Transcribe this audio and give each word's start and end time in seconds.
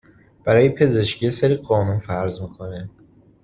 برای 0.43 0.69
پزشکی 0.69 1.25
یه 1.25 1.31
سری 1.31 1.55
قانون 1.55 1.99
فرض 1.99 2.41
میکنه 2.41 2.89